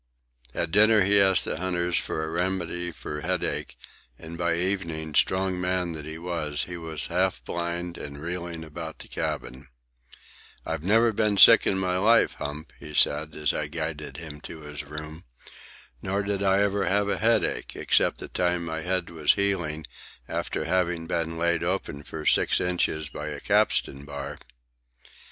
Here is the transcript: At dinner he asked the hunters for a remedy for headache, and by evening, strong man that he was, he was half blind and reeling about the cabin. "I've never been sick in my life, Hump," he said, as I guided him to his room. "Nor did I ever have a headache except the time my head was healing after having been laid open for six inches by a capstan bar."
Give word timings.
At 0.55 0.71
dinner 0.71 1.03
he 1.03 1.21
asked 1.21 1.45
the 1.45 1.57
hunters 1.57 1.95
for 1.95 2.23
a 2.23 2.27
remedy 2.31 2.91
for 2.91 3.21
headache, 3.21 3.77
and 4.17 4.35
by 4.35 4.55
evening, 4.55 5.13
strong 5.13 5.61
man 5.61 5.91
that 5.91 6.05
he 6.07 6.17
was, 6.17 6.63
he 6.63 6.75
was 6.75 7.05
half 7.05 7.45
blind 7.45 7.99
and 7.99 8.17
reeling 8.19 8.63
about 8.63 8.97
the 8.97 9.07
cabin. 9.07 9.67
"I've 10.65 10.81
never 10.81 11.13
been 11.13 11.37
sick 11.37 11.67
in 11.67 11.77
my 11.77 11.99
life, 11.99 12.33
Hump," 12.39 12.73
he 12.79 12.95
said, 12.95 13.35
as 13.35 13.53
I 13.53 13.67
guided 13.67 14.17
him 14.17 14.41
to 14.41 14.61
his 14.61 14.83
room. 14.83 15.23
"Nor 16.01 16.23
did 16.23 16.41
I 16.41 16.63
ever 16.63 16.85
have 16.85 17.07
a 17.07 17.19
headache 17.19 17.75
except 17.75 18.17
the 18.17 18.27
time 18.27 18.65
my 18.65 18.81
head 18.81 19.11
was 19.11 19.33
healing 19.33 19.85
after 20.27 20.65
having 20.65 21.05
been 21.05 21.37
laid 21.37 21.63
open 21.63 22.01
for 22.01 22.25
six 22.25 22.59
inches 22.59 23.07
by 23.09 23.27
a 23.27 23.39
capstan 23.39 24.03
bar." 24.05 24.39